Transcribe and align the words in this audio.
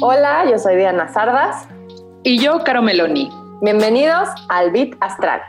Hola, 0.00 0.44
yo 0.50 0.58
soy 0.58 0.76
Diana 0.76 1.08
Sardas. 1.12 1.66
Y 2.22 2.38
yo, 2.38 2.62
Caro 2.64 2.82
Meloni. 2.82 3.30
Bienvenidos 3.62 4.28
al 4.48 4.70
Bit 4.70 4.96
Astral. 5.00 5.40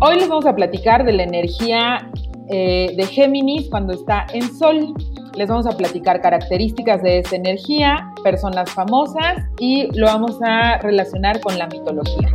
Hoy 0.00 0.16
les 0.16 0.28
vamos 0.28 0.46
a 0.46 0.54
platicar 0.54 1.04
de 1.04 1.12
la 1.12 1.22
energía 1.22 2.10
eh, 2.50 2.92
de 2.96 3.06
Géminis 3.06 3.70
cuando 3.70 3.94
está 3.94 4.26
en 4.32 4.42
Sol. 4.54 4.94
Les 5.36 5.48
vamos 5.48 5.64
a 5.66 5.70
platicar 5.70 6.20
características 6.20 7.02
de 7.02 7.18
esta 7.18 7.36
energía, 7.36 8.12
personas 8.24 8.68
famosas 8.72 9.44
y 9.58 9.86
lo 9.96 10.06
vamos 10.06 10.38
a 10.42 10.78
relacionar 10.78 11.40
con 11.40 11.56
la 11.56 11.68
mitología. 11.68 12.28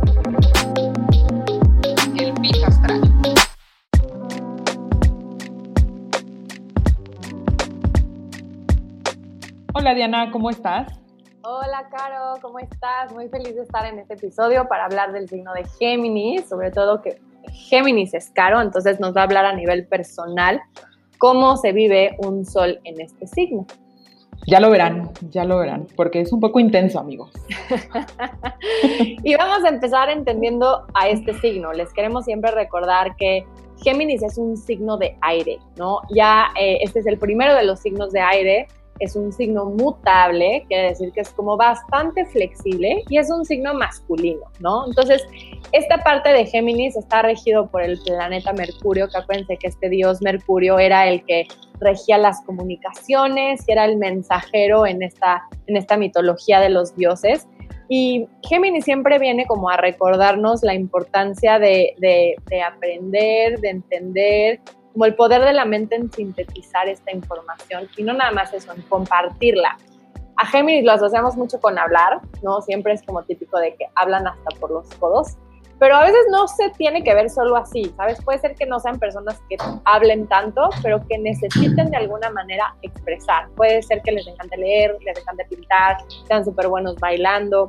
El 2.18 2.32
Bit 2.40 2.56
Astral. 2.66 3.00
Hola 9.74 9.94
Diana, 9.94 10.30
¿cómo 10.32 10.48
estás? 10.48 10.90
Hola 11.42 11.88
Caro, 11.90 12.40
¿cómo 12.40 12.58
estás? 12.58 13.12
Muy 13.12 13.28
feliz 13.28 13.54
de 13.56 13.62
estar 13.62 13.84
en 13.84 13.98
este 13.98 14.14
episodio 14.14 14.66
para 14.68 14.86
hablar 14.86 15.12
del 15.12 15.28
signo 15.28 15.52
de 15.52 15.64
Géminis, 15.78 16.48
sobre 16.48 16.70
todo 16.70 17.02
que 17.02 17.20
Géminis 17.52 18.14
es 18.14 18.30
caro, 18.30 18.60
entonces 18.62 18.98
nos 19.00 19.14
va 19.14 19.20
a 19.20 19.24
hablar 19.24 19.44
a 19.44 19.52
nivel 19.52 19.86
personal 19.86 20.62
cómo 21.18 21.56
se 21.56 21.72
vive 21.72 22.16
un 22.18 22.44
sol 22.44 22.80
en 22.84 23.00
este 23.00 23.26
signo. 23.26 23.66
Ya 24.46 24.60
lo 24.60 24.70
verán, 24.70 25.10
ya 25.30 25.44
lo 25.44 25.58
verán, 25.58 25.86
porque 25.96 26.20
es 26.20 26.32
un 26.32 26.40
poco 26.40 26.60
intenso, 26.60 27.00
amigos. 27.00 27.32
y 29.24 29.34
vamos 29.34 29.64
a 29.64 29.68
empezar 29.68 30.08
entendiendo 30.10 30.86
a 30.94 31.08
este 31.08 31.34
signo. 31.40 31.72
Les 31.72 31.92
queremos 31.92 32.26
siempre 32.26 32.50
recordar 32.52 33.16
que 33.16 33.44
Géminis 33.82 34.22
es 34.22 34.38
un 34.38 34.56
signo 34.56 34.98
de 34.98 35.16
aire, 35.22 35.58
¿no? 35.76 36.00
Ya 36.14 36.48
eh, 36.60 36.78
este 36.82 37.00
es 37.00 37.06
el 37.06 37.18
primero 37.18 37.54
de 37.54 37.64
los 37.64 37.80
signos 37.80 38.12
de 38.12 38.20
aire 38.20 38.68
es 38.98 39.16
un 39.16 39.32
signo 39.32 39.66
mutable, 39.66 40.64
quiere 40.68 40.88
decir 40.88 41.12
que 41.12 41.20
es 41.20 41.30
como 41.30 41.56
bastante 41.56 42.24
flexible 42.26 43.02
y 43.08 43.18
es 43.18 43.30
un 43.30 43.44
signo 43.44 43.74
masculino, 43.74 44.42
¿no? 44.60 44.86
Entonces, 44.86 45.22
esta 45.72 45.98
parte 45.98 46.30
de 46.30 46.46
Géminis 46.46 46.96
está 46.96 47.22
regido 47.22 47.68
por 47.70 47.82
el 47.82 47.98
planeta 48.00 48.52
Mercurio, 48.52 49.08
que 49.08 49.18
acuérdense 49.18 49.56
que 49.56 49.68
este 49.68 49.88
dios 49.88 50.22
Mercurio 50.22 50.78
era 50.78 51.06
el 51.06 51.24
que 51.24 51.46
regía 51.80 52.18
las 52.18 52.42
comunicaciones 52.42 53.64
y 53.66 53.72
era 53.72 53.84
el 53.84 53.96
mensajero 53.98 54.86
en 54.86 55.02
esta, 55.02 55.44
en 55.66 55.76
esta 55.76 55.96
mitología 55.96 56.60
de 56.60 56.70
los 56.70 56.94
dioses. 56.96 57.46
Y 57.88 58.26
Géminis 58.48 58.84
siempre 58.84 59.18
viene 59.18 59.46
como 59.46 59.70
a 59.70 59.76
recordarnos 59.76 60.62
la 60.62 60.74
importancia 60.74 61.58
de, 61.58 61.94
de 61.98 62.62
aprender, 62.62 63.60
de 63.60 63.68
entender, 63.68 64.60
como 64.96 65.04
el 65.04 65.14
poder 65.14 65.44
de 65.44 65.52
la 65.52 65.66
mente 65.66 65.94
en 65.94 66.10
sintetizar 66.10 66.88
esta 66.88 67.12
información 67.12 67.86
y 67.98 68.02
no 68.02 68.14
nada 68.14 68.30
más 68.30 68.54
eso, 68.54 68.72
en 68.72 68.80
compartirla. 68.80 69.76
A 70.38 70.46
Géminis 70.46 70.86
lo 70.86 70.92
asociamos 70.92 71.36
mucho 71.36 71.60
con 71.60 71.78
hablar, 71.78 72.22
¿no? 72.42 72.62
Siempre 72.62 72.94
es 72.94 73.02
como 73.02 73.22
típico 73.24 73.58
de 73.58 73.74
que 73.74 73.84
hablan 73.94 74.26
hasta 74.26 74.58
por 74.58 74.70
los 74.70 74.88
codos, 74.94 75.36
pero 75.78 75.96
a 75.96 76.00
veces 76.00 76.22
no 76.30 76.48
se 76.48 76.70
tiene 76.70 77.04
que 77.04 77.14
ver 77.14 77.28
solo 77.28 77.58
así, 77.58 77.92
¿sabes? 77.98 78.24
Puede 78.24 78.38
ser 78.38 78.54
que 78.54 78.64
no 78.64 78.80
sean 78.80 78.98
personas 78.98 79.38
que 79.50 79.58
hablen 79.84 80.26
tanto, 80.28 80.70
pero 80.82 81.06
que 81.06 81.18
necesiten 81.18 81.90
de 81.90 81.96
alguna 81.98 82.30
manera 82.30 82.74
expresar. 82.80 83.50
Puede 83.50 83.82
ser 83.82 84.00
que 84.00 84.12
les 84.12 84.26
encante 84.26 84.56
leer, 84.56 84.96
les 85.04 85.18
encante 85.18 85.44
pintar, 85.44 85.98
sean 86.26 86.42
súper 86.42 86.68
buenos 86.68 86.96
bailando, 86.96 87.68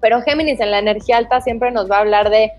pero 0.00 0.22
Géminis 0.22 0.60
en 0.60 0.70
la 0.70 0.78
energía 0.78 1.16
alta 1.16 1.40
siempre 1.40 1.72
nos 1.72 1.90
va 1.90 1.96
a 1.96 2.00
hablar 2.02 2.30
de 2.30 2.52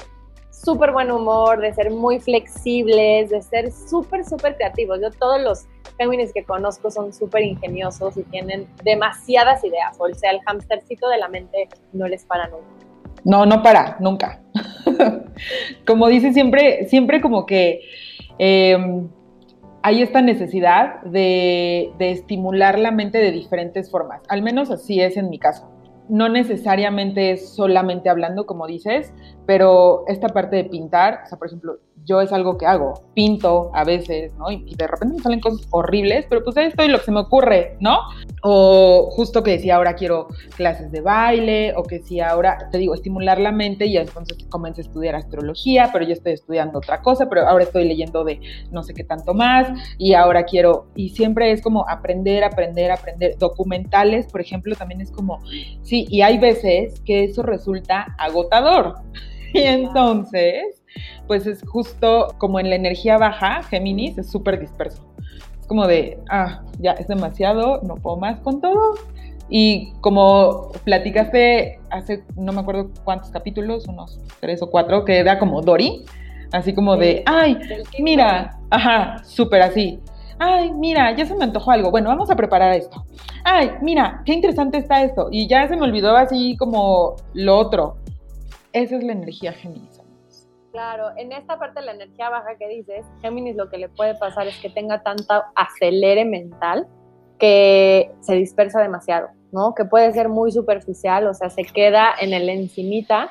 súper 0.66 0.92
buen 0.92 1.12
humor, 1.12 1.62
de 1.62 1.72
ser 1.74 1.92
muy 1.92 2.20
flexibles, 2.20 3.30
de 3.30 3.42
ser 3.42 3.72
súper, 3.72 4.26
súper 4.26 4.56
creativos. 4.56 5.00
Yo 5.02 5.12
todos 5.12 5.42
los 5.42 5.68
Géminis 5.98 6.34
que 6.34 6.44
conozco 6.44 6.90
son 6.90 7.14
súper 7.14 7.44
ingeniosos 7.44 8.18
y 8.18 8.24
tienen 8.24 8.68
demasiadas 8.84 9.64
ideas. 9.64 9.96
O 10.00 10.12
sea, 10.14 10.32
el 10.32 10.40
hamstercito 10.46 11.08
de 11.08 11.20
la 11.20 11.30
mente 11.30 11.70
no 11.94 12.08
les 12.08 12.26
para 12.26 12.48
nunca. 12.48 12.66
No, 13.24 13.46
no 13.46 13.62
para, 13.64 13.96
nunca. 14.00 14.42
como 15.88 16.08
dice 16.08 16.34
siempre, 16.34 16.88
siempre 16.90 17.22
como 17.22 17.46
que 17.46 17.82
em, 18.40 19.08
hay 19.84 20.02
esta 20.02 20.22
necesidad 20.22 21.02
de 21.04 21.94
estimular 22.00 22.78
la 22.80 22.92
mente 22.92 23.20
de 23.20 23.32
diferentes 23.32 23.90
formas. 23.90 24.22
Al 24.28 24.42
menos 24.42 24.72
así 24.72 25.00
es 25.00 25.16
en 25.16 25.30
mi 25.30 25.40
caso 25.40 25.75
no 26.10 26.30
necesariamente 26.30 27.32
es 27.32 27.50
solamente 27.50 28.10
hablando, 28.10 28.46
como 28.46 28.68
dices, 28.68 29.14
pero 29.46 30.04
esta 30.08 30.30
parte 30.30 30.56
de 30.56 30.66
pintar, 30.66 31.22
o 31.26 31.28
sea, 31.28 31.38
por 31.38 31.48
ejemplo, 31.48 31.80
yo 32.06 32.22
es 32.22 32.32
algo 32.32 32.58
que 32.58 32.66
hago, 32.66 32.94
pinto 33.14 33.72
a 33.74 33.84
veces, 33.84 34.32
¿no? 34.38 34.52
Y, 34.52 34.76
de 34.76 34.88
repente 34.88 35.16
me 35.16 35.22
salen 35.22 35.40
cosas 35.40 35.68
horribles, 35.72 36.26
pero 36.30 36.44
pues 36.44 36.56
esto 36.58 36.84
es 36.84 36.90
lo 36.90 37.00
que 37.00 37.06
se 37.06 37.12
me 37.12 37.22
ocurre, 37.22 37.78
¿no? 37.80 38.00
O 38.44 39.10
justo 39.12 39.42
que 39.42 39.52
decía, 39.52 39.78
ahora 39.78 39.96
quiero 39.96 40.28
clases 40.56 40.92
de 40.92 41.02
baile, 41.02 41.74
o 41.76 41.84
que 41.84 42.00
si 42.00 42.20
ahora, 42.20 42.70
te 42.72 42.78
digo, 42.78 42.94
estimular 42.94 43.40
la 43.40 43.52
mente 43.52 43.88
y 43.88 43.98
entonces 43.98 44.38
comencé 44.50 44.82
a 44.82 44.84
estudiar 44.84 45.16
astrología, 45.16 45.90
pero 45.92 46.06
yo 46.06 46.14
estoy 46.14 46.34
estudiando 46.34 46.78
otra 46.78 47.02
cosa, 47.02 47.28
pero 47.28 47.48
ahora 47.48 47.64
estoy 47.64 47.88
leyendo 47.88 48.24
de 48.24 48.40
no 48.72 48.84
sé 48.84 48.94
qué 48.94 49.04
tanto 49.04 49.34
más, 49.34 49.70
y 49.98 50.14
ahora 50.14 50.44
quiero, 50.44 50.88
y 50.96 51.10
siempre 51.10 51.52
es 51.52 51.62
como 51.62 51.88
aprender, 51.90 52.44
aprender, 52.44 52.92
aprender. 52.92 53.38
Documentales, 53.40 54.28
por 54.28 54.42
ejemplo, 54.42 54.76
también 54.76 55.02
es 55.02 55.12
como, 55.12 55.40
y 56.10 56.22
hay 56.22 56.38
veces 56.38 57.00
que 57.02 57.24
eso 57.24 57.44
resulta 57.44 58.16
agotador. 58.18 58.96
Y 59.54 59.62
entonces, 59.62 60.84
pues 61.28 61.48
es 61.48 61.64
justo 61.66 62.36
como 62.40 62.60
en 62.60 62.70
la 62.70 62.76
energía 62.76 63.18
baja, 63.18 63.64
Géminis 63.64 64.18
es 64.18 64.30
súper 64.30 64.60
disperso. 64.60 65.02
Es 65.62 65.66
como 65.68 65.88
de, 65.88 66.20
ah, 66.30 66.62
ya 66.80 66.92
es 66.92 67.08
demasiado, 67.08 67.80
no 67.84 67.96
puedo 67.96 68.18
más 68.18 68.42
con 68.42 68.60
todo. 68.60 68.96
Y 69.50 69.94
como 70.02 70.72
platicaste 70.84 71.80
hace, 71.90 72.24
no 72.36 72.52
me 72.52 72.60
acuerdo 72.60 72.92
cuántos 73.06 73.30
capítulos, 73.30 73.88
unos 73.88 74.20
tres 74.42 74.62
o 74.62 74.70
cuatro, 74.70 75.06
que 75.06 75.20
era 75.20 75.40
como 75.40 75.62
Dory, 75.62 76.04
así 76.52 76.74
como 76.74 76.98
de, 76.98 77.24
ay, 77.26 77.58
mira, 78.00 78.60
ajá, 78.70 79.24
súper 79.24 79.62
así. 79.62 80.00
Ay, 80.40 80.72
mira, 80.72 81.16
ya 81.16 81.26
se 81.26 81.36
me 81.36 81.46
antojó 81.46 81.72
algo. 81.72 81.92
Bueno, 81.92 82.10
vamos 82.10 82.30
a 82.30 82.36
preparar 82.36 82.74
esto. 82.74 83.06
Ay, 83.44 83.72
mira, 83.82 84.22
qué 84.26 84.34
interesante 84.34 84.78
está 84.78 85.04
esto. 85.04 85.30
Y 85.32 85.48
ya 85.48 85.68
se 85.68 85.76
me 85.76 85.84
olvidó 85.84 86.16
así 86.16 86.58
como 86.58 87.16
lo 87.34 87.58
otro. 87.58 87.96
Esa 88.74 88.98
es 88.98 89.04
la 89.04 89.14
energía 89.14 89.54
Géminis. 89.54 90.02
Claro, 90.72 91.12
en 91.16 91.32
esta 91.32 91.58
parte 91.58 91.80
de 91.80 91.86
la 91.86 91.94
energía 91.94 92.30
baja 92.30 92.58
que 92.60 92.68
dices, 92.68 93.06
Géminis 93.22 93.56
lo 93.56 93.70
que 93.70 93.78
le 93.78 93.88
puede 93.88 94.16
pasar 94.16 94.46
es 94.48 94.58
que 94.58 94.70
tenga 94.70 95.02
tanta 95.04 95.46
acelere 95.56 96.26
mental 96.26 96.86
que 97.40 98.12
se 98.20 98.36
dispersa 98.36 98.82
demasiado, 98.82 99.30
¿no? 99.54 99.74
Que 99.74 99.86
puede 99.86 100.12
ser 100.12 100.28
muy 100.28 100.52
superficial, 100.52 101.28
o 101.28 101.34
sea, 101.34 101.50
se 101.50 101.64
queda 101.64 102.14
en 102.20 102.34
el 102.34 102.50
encimita 102.50 103.30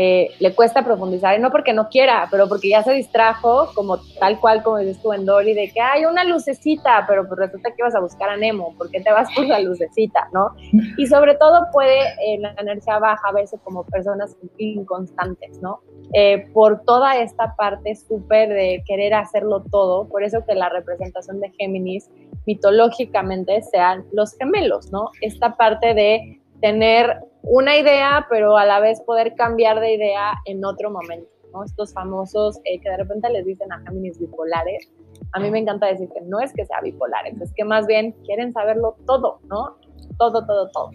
eh, 0.00 0.30
le 0.38 0.54
cuesta 0.54 0.84
profundizar, 0.84 1.36
y 1.36 1.42
no 1.42 1.50
porque 1.50 1.72
no 1.72 1.88
quiera, 1.88 2.28
pero 2.30 2.48
porque 2.48 2.68
ya 2.68 2.84
se 2.84 2.92
distrajo, 2.92 3.72
como 3.74 3.98
tal 4.20 4.38
cual 4.38 4.62
como 4.62 4.78
dices 4.78 5.02
tú 5.02 5.12
en 5.12 5.26
Dory, 5.26 5.54
de 5.54 5.72
que 5.72 5.80
hay 5.80 6.04
una 6.04 6.22
lucecita, 6.22 7.04
pero 7.08 7.26
pues 7.26 7.40
resulta 7.40 7.74
que 7.76 7.82
vas 7.82 7.96
a 7.96 8.00
buscar 8.00 8.30
a 8.30 8.36
Nemo, 8.36 8.76
porque 8.78 9.00
te 9.00 9.10
vas 9.10 9.28
por 9.34 9.44
la 9.48 9.58
lucecita, 9.58 10.28
¿no? 10.32 10.54
Y 10.96 11.08
sobre 11.08 11.34
todo 11.34 11.66
puede 11.72 11.98
en 12.24 12.42
la 12.42 12.54
energía 12.58 13.00
baja 13.00 13.32
verse 13.32 13.58
como 13.64 13.82
personas 13.86 14.36
inconstantes, 14.58 15.60
¿no? 15.60 15.80
Eh, 16.12 16.46
por 16.52 16.84
toda 16.84 17.16
esta 17.16 17.56
parte 17.56 17.96
súper 17.96 18.50
de 18.50 18.84
querer 18.86 19.14
hacerlo 19.14 19.64
todo, 19.68 20.06
por 20.06 20.22
eso 20.22 20.44
que 20.46 20.54
la 20.54 20.68
representación 20.68 21.40
de 21.40 21.50
Géminis 21.58 22.08
mitológicamente 22.46 23.62
sean 23.62 24.04
los 24.12 24.36
gemelos, 24.36 24.92
¿no? 24.92 25.10
Esta 25.22 25.56
parte 25.56 25.92
de 25.92 26.40
tener 26.60 27.18
una 27.42 27.76
idea, 27.76 28.26
pero 28.28 28.56
a 28.56 28.64
la 28.64 28.80
vez 28.80 29.00
poder 29.00 29.34
cambiar 29.34 29.80
de 29.80 29.94
idea 29.94 30.32
en 30.44 30.64
otro 30.64 30.90
momento. 30.90 31.28
¿no? 31.52 31.64
Estos 31.64 31.92
famosos 31.92 32.58
eh, 32.64 32.80
que 32.80 32.90
de 32.90 32.96
repente 32.96 33.30
les 33.30 33.44
dicen 33.46 33.72
a 33.72 33.80
Géminis 33.80 34.18
bipolares. 34.18 34.90
A 35.32 35.40
mí 35.40 35.50
me 35.50 35.58
encanta 35.58 35.86
decir 35.86 36.08
que 36.14 36.20
no 36.22 36.40
es 36.40 36.52
que 36.52 36.64
sea 36.64 36.80
bipolares, 36.82 37.40
es 37.40 37.52
que 37.54 37.64
más 37.64 37.86
bien 37.86 38.12
quieren 38.24 38.52
saberlo 38.52 38.96
todo, 39.06 39.40
¿no? 39.48 39.76
Todo, 40.18 40.44
todo, 40.46 40.70
todo. 40.70 40.90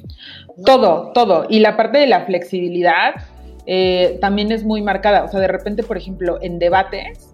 Todo, 0.66 1.12
todo. 1.14 1.46
Y 1.50 1.60
la 1.60 1.78
parte 1.78 1.98
de 1.98 2.08
la 2.08 2.26
flexibilidad 2.26 3.14
eh, 3.66 4.18
también 4.22 4.52
es 4.52 4.66
muy 4.66 4.82
marcada. 4.82 5.24
O 5.24 5.28
sea, 5.28 5.40
de 5.40 5.48
repente, 5.48 5.84
por 5.84 5.98
ejemplo, 5.98 6.40
en 6.42 6.60
debates, 6.60 7.33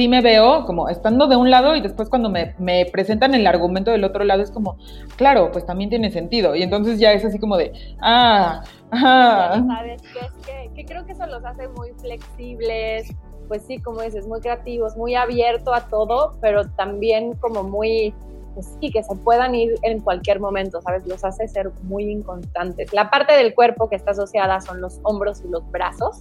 sí 0.00 0.08
me 0.08 0.22
veo 0.22 0.64
como 0.64 0.88
estando 0.88 1.26
de 1.26 1.36
un 1.36 1.50
lado 1.50 1.76
y 1.76 1.82
después 1.82 2.08
cuando 2.08 2.30
me, 2.30 2.86
presentan 2.90 3.34
el 3.34 3.46
argumento 3.46 3.90
del 3.90 4.02
otro 4.02 4.24
lado 4.24 4.42
es 4.42 4.50
como, 4.50 4.78
claro, 5.16 5.52
pues 5.52 5.66
también 5.66 5.90
tiene 5.90 6.10
sentido. 6.10 6.56
Y 6.56 6.62
entonces 6.62 6.98
ya 6.98 7.12
es 7.12 7.22
así 7.22 7.38
como 7.38 7.58
de, 7.58 7.74
ah, 8.00 8.62
ajá. 8.90 9.62
¿Sabes? 9.62 10.00
Que, 10.46 10.70
que, 10.74 10.86
creo 10.86 11.04
que 11.04 11.12
eso 11.12 11.26
los 11.26 11.44
hace 11.44 11.68
muy 11.68 11.90
flexibles, 12.00 13.14
pues 13.46 13.62
sí, 13.66 13.76
como 13.76 14.00
dices, 14.00 14.26
muy 14.26 14.40
creativos, 14.40 14.96
muy 14.96 15.16
abierto 15.16 15.74
a 15.74 15.82
todo, 15.82 16.38
pero 16.40 16.66
también 16.70 17.34
como 17.34 17.62
muy 17.62 18.14
pues 18.54 18.76
sí, 18.80 18.90
que 18.90 19.02
se 19.02 19.14
puedan 19.16 19.54
ir 19.54 19.74
en 19.82 20.00
cualquier 20.00 20.40
momento, 20.40 20.80
¿sabes? 20.80 21.06
Los 21.06 21.24
hace 21.24 21.48
ser 21.48 21.70
muy 21.82 22.04
inconstantes. 22.10 22.92
La 22.92 23.10
parte 23.10 23.34
del 23.34 23.54
cuerpo 23.54 23.88
que 23.88 23.96
está 23.96 24.12
asociada 24.12 24.60
son 24.60 24.80
los 24.80 25.00
hombros 25.02 25.42
y 25.44 25.48
los 25.48 25.68
brazos. 25.70 26.20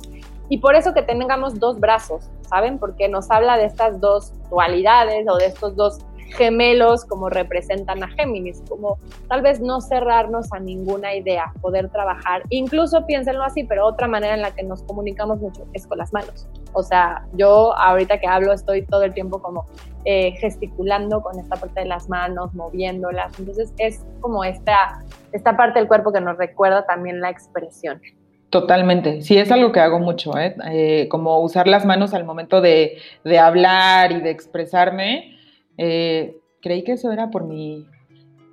Y 0.50 0.58
por 0.58 0.76
eso 0.76 0.94
que 0.94 1.04
tengamos 1.04 1.60
dos 1.60 1.80
brazos, 1.80 2.30
¿saben? 2.50 2.80
Porque 2.80 3.08
nos 3.08 3.30
habla 3.30 3.58
de 3.58 3.66
estas 3.66 4.00
dos 4.02 4.34
dualidades 4.50 5.28
o 5.30 5.38
de 5.38 5.46
estos 5.46 5.76
dos 5.76 6.00
gemelos 6.30 7.06
como 7.06 7.30
representan 7.30 8.04
a 8.04 8.08
Géminis, 8.10 8.62
como 8.68 8.98
tal 9.28 9.42
vez 9.42 9.60
no 9.60 9.82
cerrarnos 9.82 10.52
a 10.54 10.60
ninguna 10.60 11.16
idea, 11.16 11.52
poder 11.62 11.90
trabajar, 11.90 12.44
incluso 12.50 13.06
piénsenlo 13.06 13.44
así, 13.44 13.64
pero 13.64 13.86
otra 13.86 14.08
manera 14.08 14.36
en 14.36 14.42
la 14.42 14.52
que 14.52 14.64
nos 14.64 14.84
comunicamos 14.84 15.40
mucho 15.40 15.66
es 15.74 15.88
con 15.88 15.98
las 15.98 16.14
manos. 16.14 16.48
O 16.74 16.84
sea, 16.84 17.26
yo 17.34 17.76
ahorita 17.78 18.20
que 18.20 18.28
hablo 18.28 18.54
estoy 18.54 18.84
todo 18.84 19.04
el 19.04 19.14
tiempo 19.14 19.42
como 19.42 19.66
eh, 20.06 20.32
gesticulando 20.40 21.22
con 21.22 21.40
esta 21.40 21.56
parte 21.56 21.82
de 21.82 21.88
las 21.88 22.10
manos, 22.10 22.54
moviéndolas, 22.54 23.38
entonces 23.40 23.74
es 23.78 24.06
como 24.22 24.44
esta, 24.44 25.04
esta 25.32 25.58
parte 25.58 25.80
del 25.80 25.88
cuerpo 25.88 26.12
que 26.12 26.22
nos 26.22 26.38
recuerda 26.38 26.86
también 26.86 27.22
la 27.22 27.30
expresión. 27.30 28.02
Totalmente, 28.50 29.22
sí, 29.22 29.38
es 29.38 29.52
algo 29.52 29.72
que 29.72 29.80
hago 29.80 30.00
mucho, 30.00 30.36
¿eh? 30.36 30.56
Eh, 30.72 31.08
como 31.10 31.40
usar 31.40 31.68
las 31.68 31.86
manos 31.86 32.16
al 32.16 32.24
momento 32.24 32.62
de, 32.62 32.98
de 33.24 33.38
hablar 33.38 34.12
y 34.12 34.22
de 34.22 34.32
expresarme 34.32 35.39
eh, 35.82 36.42
creí 36.62 36.84
que 36.84 36.92
eso 36.92 37.10
era 37.10 37.30
por 37.30 37.46
mi, 37.46 37.88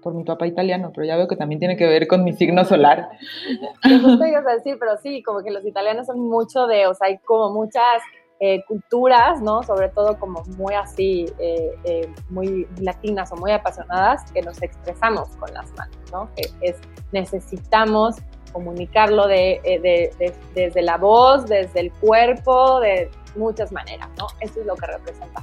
por 0.01 0.15
mi 0.15 0.23
papá 0.23 0.47
italiano, 0.47 0.93
pero 0.95 1.05
ya 1.05 1.17
veo 1.17 1.27
que 1.27 1.35
también 1.35 1.59
tiene 1.59 1.77
que 1.77 1.85
ver 1.85 2.07
con 2.07 2.23
mi 2.23 2.33
signo 2.33 2.65
solar. 2.65 3.09
Justo 3.83 4.25
ibas 4.25 4.47
a 4.47 4.53
decir, 4.53 4.77
pero 4.79 4.97
sí, 5.03 5.25
como 5.25 5.43
que 5.43 5.51
los 5.51 5.67
italianos 5.67 6.07
son 6.07 6.21
mucho 6.21 6.69
de, 6.69 6.87
o 6.87 6.95
sea, 6.95 7.09
hay 7.09 7.19
como 7.19 7.53
muchas 7.53 8.01
eh, 8.39 8.63
culturas, 8.69 9.43
¿no? 9.43 9.65
Sobre 9.65 9.89
todo 9.89 10.17
como 10.21 10.45
muy 10.57 10.75
así, 10.75 11.27
eh, 11.41 12.09
muy 12.31 12.69
latinas 12.81 13.33
o 13.33 13.37
muy 13.37 13.51
apasionadas, 13.51 14.31
que 14.31 14.43
nos 14.43 14.63
expresamos 14.63 15.29
con 15.37 15.53
las 15.53 15.73
manos, 15.73 15.99
¿no? 16.13 16.31
Es, 16.61 16.77
necesitamos 17.11 18.19
comunicarlo 18.53 19.27
de, 19.27 19.61
desde 20.55 20.83
la 20.83 20.97
voz, 20.97 21.47
desde 21.47 21.81
el 21.81 21.93
cuerpo, 21.95 22.79
de 22.79 23.11
muchas 23.35 23.73
maneras, 23.73 24.09
¿no? 24.17 24.29
Eso 24.41 24.61
es 24.61 24.67
lo 24.67 24.77
que 24.77 24.87
representa 24.87 25.43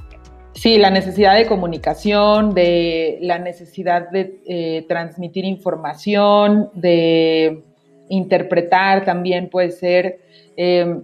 Sí, 0.54 0.78
la 0.78 0.90
necesidad 0.90 1.36
de 1.36 1.46
comunicación, 1.46 2.54
de 2.54 3.18
la 3.20 3.38
necesidad 3.38 4.08
de 4.10 4.40
eh, 4.46 4.84
transmitir 4.88 5.44
información, 5.44 6.70
de 6.74 7.64
interpretar 8.08 9.04
también 9.04 9.50
puede 9.50 9.72
ser. 9.72 10.20
Em, 10.56 11.02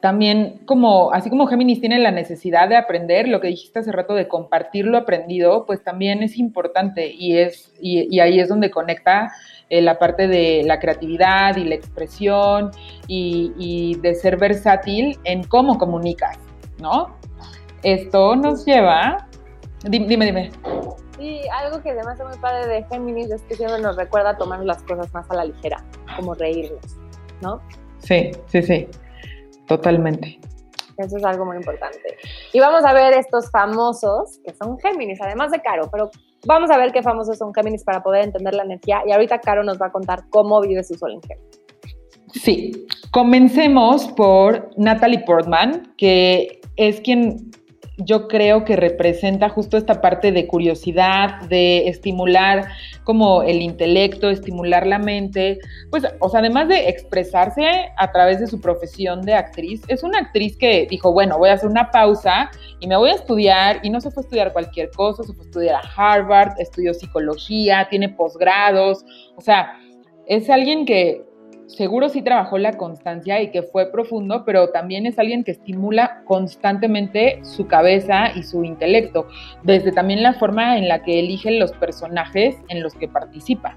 también 0.00 0.60
como, 0.66 1.12
así 1.12 1.30
como 1.30 1.46
Géminis 1.46 1.78
tiene 1.78 2.00
la 2.00 2.10
necesidad 2.10 2.68
de 2.68 2.74
aprender, 2.74 3.28
lo 3.28 3.40
que 3.40 3.46
dijiste 3.46 3.78
hace 3.78 3.92
rato 3.92 4.14
de 4.14 4.26
compartir 4.26 4.86
lo 4.86 4.98
aprendido, 4.98 5.64
pues 5.64 5.84
también 5.84 6.24
es 6.24 6.36
importante 6.36 7.14
y, 7.16 7.36
es, 7.36 7.72
y, 7.80 8.18
ahí 8.18 8.40
es 8.40 8.48
donde 8.48 8.72
conecta 8.72 9.30
eh, 9.70 9.80
la 9.80 10.00
parte 10.00 10.26
de 10.26 10.64
la 10.66 10.80
creatividad 10.80 11.56
y 11.56 11.64
la 11.64 11.76
expresión 11.76 12.72
y, 13.06 13.52
y 13.56 13.94
de 14.00 14.16
ser 14.16 14.36
versátil 14.36 15.16
en 15.22 15.44
cómo 15.44 15.78
comunicas, 15.78 16.36
¿no? 16.80 17.21
Esto 17.82 18.36
nos 18.36 18.64
lleva... 18.64 19.26
Dime, 19.84 20.06
dime. 20.24 20.52
Sí, 21.18 21.40
algo 21.52 21.82
que 21.82 21.90
además 21.90 22.18
es 22.20 22.26
muy 22.26 22.38
padre 22.38 22.66
de 22.68 22.84
Géminis 22.84 23.30
es 23.30 23.42
que 23.42 23.56
siempre 23.56 23.80
nos 23.80 23.96
recuerda 23.96 24.30
a 24.30 24.36
tomar 24.36 24.64
las 24.64 24.82
cosas 24.84 25.12
más 25.12 25.28
a 25.30 25.34
la 25.34 25.44
ligera, 25.46 25.84
como 26.16 26.34
reírnos, 26.34 26.80
¿no? 27.40 27.60
Sí, 27.98 28.30
sí, 28.46 28.62
sí, 28.62 28.88
totalmente. 29.66 30.38
Eso 30.98 31.16
es 31.16 31.24
algo 31.24 31.44
muy 31.44 31.56
importante. 31.56 32.16
Y 32.52 32.60
vamos 32.60 32.84
a 32.84 32.92
ver 32.92 33.14
estos 33.14 33.50
famosos 33.50 34.40
que 34.44 34.54
son 34.54 34.78
Géminis, 34.78 35.20
además 35.20 35.50
de 35.50 35.60
Caro, 35.60 35.88
pero 35.90 36.10
vamos 36.46 36.70
a 36.70 36.78
ver 36.78 36.92
qué 36.92 37.02
famosos 37.02 37.38
son 37.38 37.52
Géminis 37.54 37.82
para 37.82 38.02
poder 38.02 38.24
entender 38.24 38.54
la 38.54 38.62
energía. 38.62 39.02
Y 39.06 39.12
ahorita 39.12 39.40
Caro 39.40 39.64
nos 39.64 39.80
va 39.80 39.86
a 39.86 39.92
contar 39.92 40.24
cómo 40.30 40.60
vive 40.60 40.84
su 40.84 40.94
sol 40.94 41.12
en 41.12 41.22
Géminis. 41.22 41.60
Sí, 42.34 42.86
comencemos 43.10 44.08
por 44.08 44.70
Natalie 44.76 45.24
Portman, 45.24 45.92
que 45.96 46.60
es 46.76 47.00
quien 47.00 47.50
yo 48.04 48.28
creo 48.28 48.64
que 48.64 48.76
representa 48.76 49.48
justo 49.48 49.76
esta 49.76 50.00
parte 50.00 50.32
de 50.32 50.46
curiosidad, 50.46 51.42
de 51.48 51.88
estimular 51.88 52.68
como 53.04 53.42
el 53.42 53.62
intelecto, 53.62 54.30
estimular 54.30 54.86
la 54.86 54.98
mente, 54.98 55.58
pues, 55.90 56.04
o 56.20 56.28
sea, 56.28 56.40
además 56.40 56.68
de 56.68 56.88
expresarse 56.88 57.64
a 57.96 58.12
través 58.12 58.40
de 58.40 58.46
su 58.46 58.60
profesión 58.60 59.22
de 59.22 59.34
actriz, 59.34 59.82
es 59.88 60.02
una 60.02 60.18
actriz 60.18 60.56
que 60.56 60.86
dijo, 60.88 61.12
bueno, 61.12 61.38
voy 61.38 61.50
a 61.50 61.54
hacer 61.54 61.68
una 61.68 61.90
pausa 61.90 62.50
y 62.80 62.86
me 62.86 62.96
voy 62.96 63.10
a 63.10 63.14
estudiar, 63.14 63.80
y 63.82 63.90
no 63.90 64.00
se 64.00 64.10
fue 64.10 64.22
a 64.22 64.24
estudiar 64.24 64.52
cualquier 64.52 64.90
cosa, 64.90 65.22
se 65.22 65.32
fue 65.32 65.44
a 65.44 65.46
estudiar 65.46 65.74
a 65.76 65.92
Harvard, 65.96 66.52
estudió 66.58 66.94
psicología, 66.94 67.86
tiene 67.90 68.08
posgrados, 68.08 69.04
o 69.36 69.40
sea, 69.40 69.78
es 70.26 70.48
alguien 70.48 70.84
que 70.84 71.31
seguro 71.66 72.08
sí 72.08 72.22
trabajó 72.22 72.58
la 72.58 72.76
constancia 72.76 73.40
y 73.40 73.50
que 73.50 73.62
fue 73.62 73.90
profundo, 73.90 74.44
pero 74.44 74.70
también 74.70 75.06
es 75.06 75.18
alguien 75.18 75.44
que 75.44 75.52
estimula 75.52 76.22
constantemente 76.24 77.40
su 77.44 77.66
cabeza 77.66 78.32
y 78.34 78.42
su 78.42 78.64
intelecto, 78.64 79.26
desde 79.62 79.92
también 79.92 80.22
la 80.22 80.34
forma 80.34 80.78
en 80.78 80.88
la 80.88 81.02
que 81.02 81.18
eligen 81.18 81.58
los 81.58 81.72
personajes 81.72 82.56
en 82.68 82.82
los 82.82 82.94
que 82.94 83.08
participa. 83.08 83.76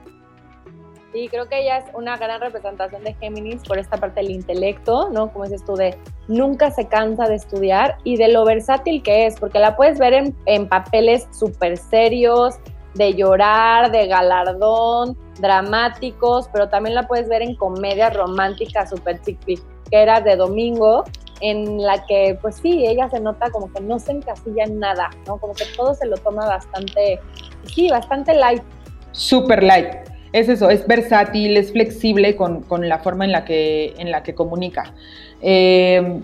Sí, 1.15 1.29
creo 1.29 1.47
que 1.47 1.61
ella 1.61 1.77
es 1.77 1.85
una 1.93 2.17
gran 2.17 2.41
representación 2.41 3.01
de 3.05 3.13
Géminis 3.13 3.63
por 3.63 3.79
esta 3.79 3.95
parte 3.95 4.19
del 4.19 4.31
intelecto, 4.31 5.09
¿no? 5.13 5.31
Como 5.31 5.45
dices 5.45 5.63
tú, 5.63 5.75
de 5.75 5.97
nunca 6.27 6.71
se 6.71 6.89
cansa 6.89 7.29
de 7.29 7.35
estudiar 7.35 7.95
y 8.03 8.17
de 8.17 8.27
lo 8.27 8.43
versátil 8.43 9.01
que 9.01 9.25
es, 9.25 9.39
porque 9.39 9.59
la 9.59 9.77
puedes 9.77 9.97
ver 9.97 10.33
en, 10.45 10.67
papeles 10.67 11.25
súper 11.31 11.77
serios, 11.77 12.55
de 12.95 13.13
llorar, 13.13 13.91
de 13.91 14.07
galardón, 14.07 15.17
dramáticos, 15.39 16.49
pero 16.51 16.69
también 16.69 16.95
la 16.95 17.07
puedes 17.07 17.27
ver 17.27 17.41
en 17.41 17.55
comedias 17.55 18.13
románticas 18.13 18.89
super 18.89 19.21
chick 19.21 19.39
que 19.45 19.59
era 19.91 20.21
de 20.21 20.35
domingo, 20.35 21.03
en 21.41 21.81
la 21.81 22.05
que, 22.05 22.37
pues 22.41 22.55
sí, 22.55 22.85
ella 22.87 23.09
se 23.09 23.19
nota 23.19 23.49
como 23.51 23.71
que 23.71 23.81
no 23.81 23.99
se 23.99 24.13
encasilla 24.13 24.63
en 24.63 24.79
nada, 24.79 25.09
¿no? 25.27 25.37
Como 25.37 25.53
que 25.53 25.65
todo 25.75 25.93
se 25.93 26.07
lo 26.07 26.17
toma 26.17 26.45
bastante, 26.45 27.19
sí, 27.65 27.89
bastante 27.89 28.33
light. 28.33 28.63
Super 29.11 29.61
light. 29.61 29.89
Es 30.31 30.49
eso, 30.49 30.69
es 30.69 30.85
versátil, 30.87 31.55
es 31.55 31.71
flexible 31.71 32.35
con, 32.35 32.65
la 32.81 32.99
forma 32.99 33.25
en 33.25 33.31
la 33.31 33.45
que, 33.45 33.93
en 33.97 34.11
la 34.11 34.23
que 34.23 34.33
comunica. 34.33 34.93
Eh, 35.41 36.21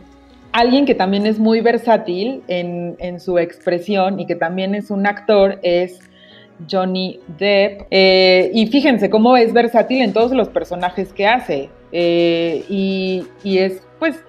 alguien 0.52 0.86
que 0.86 0.96
también 0.96 1.26
es 1.26 1.40
muy 1.40 1.62
versátil 1.62 2.44
en, 2.48 2.96
en, 3.00 3.20
su 3.20 3.38
expresión 3.38 4.20
y 4.20 4.26
que 4.26 4.36
también 4.36 4.76
es 4.76 4.92
un 4.92 5.08
actor 5.08 5.60
es 5.64 6.00
Johnny 6.70 7.20
Depp. 7.38 7.88
Eh, 7.92 8.52
y 8.54 8.68
fíjense 8.68 9.10
cómo 9.10 9.38
es 9.38 9.54
versátil 9.54 10.02
en 10.02 10.14
todos 10.14 10.32
los 10.32 10.50
personajes 10.50 11.14
que 11.14 11.28
hace. 11.28 11.70
Eh, 11.92 12.64
y, 12.70 13.26
es, 13.44 13.82
pues, 14.00 14.24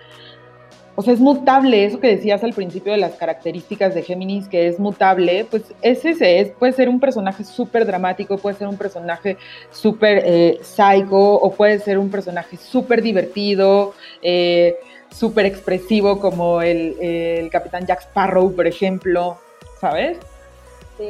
o 0.94 1.02
sea, 1.02 1.14
es 1.14 1.20
mutable, 1.20 1.85
eso 1.85 2.00
que 2.00 2.08
decías 2.08 2.42
al 2.44 2.52
principio 2.52 2.92
de 2.92 2.99
las 2.99 3.12
características 3.14 3.94
de 3.94 4.02
Géminis, 4.02 4.49
que 4.49 4.66
es 4.66 4.78
mutable, 4.78 5.47
pues 5.50 5.73
es 5.80 6.04
ese, 6.04 6.40
es, 6.40 6.50
puede 6.50 6.73
ser 6.73 6.88
un 6.88 7.00
personaje 7.00 7.44
súper 7.44 7.87
dramático, 7.87 8.37
puede 8.37 8.56
ser 8.56 8.68
un 8.68 8.76
personaje 8.76 9.37
súper 9.70 10.23
eh, 10.26 10.58
psycho, 10.62 11.35
o 11.35 11.52
puede 11.52 11.78
ser 11.78 11.99
un 11.99 12.11
personaje 12.11 12.56
súper 12.56 13.00
divertido, 13.00 13.94
súper 15.11 15.47
expresivo, 15.47 16.20
como 16.20 16.61
el, 16.62 16.97
el 17.00 17.50
Capitán 17.50 17.87
Jack 17.87 18.00
Sparrow, 18.00 18.54
por 18.54 18.66
ejemplo, 18.66 19.38
¿sabes? 19.80 20.18